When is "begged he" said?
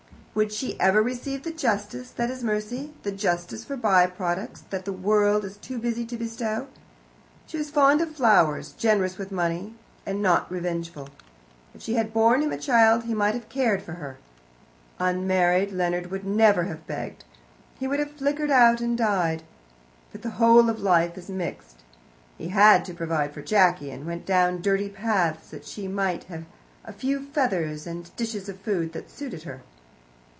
16.87-17.85